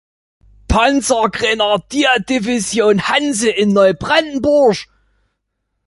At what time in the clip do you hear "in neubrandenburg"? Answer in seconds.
3.51-4.87